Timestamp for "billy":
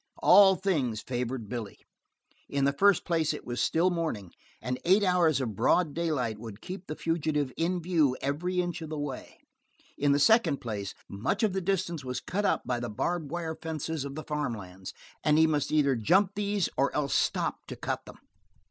1.47-1.77